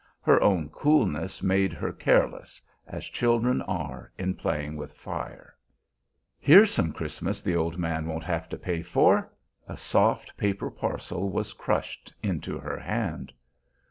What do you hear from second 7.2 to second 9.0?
the old man won't have to pay